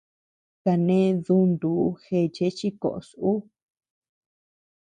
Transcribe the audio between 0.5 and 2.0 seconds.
Kané düntuu